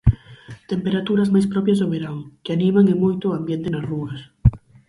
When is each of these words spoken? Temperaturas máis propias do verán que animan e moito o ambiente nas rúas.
Temperaturas 0.71 1.31
máis 1.33 1.47
propias 1.53 1.79
do 1.79 1.87
verán 1.93 2.17
que 2.43 2.53
animan 2.57 2.85
e 2.93 2.95
moito 3.03 3.23
o 3.27 3.35
ambiente 3.39 3.67
nas 3.73 3.87
rúas. 3.91 4.17